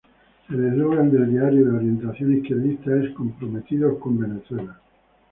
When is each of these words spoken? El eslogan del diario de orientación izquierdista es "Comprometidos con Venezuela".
El 0.49 0.65
eslogan 0.65 1.11
del 1.11 1.29
diario 1.29 1.65
de 1.69 1.77
orientación 1.77 2.35
izquierdista 2.35 2.89
es 2.95 3.11
"Comprometidos 3.13 3.99
con 3.99 4.17
Venezuela". 4.17 4.79